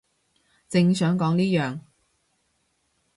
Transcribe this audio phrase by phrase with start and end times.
[0.67, 1.81] 正想講呢樣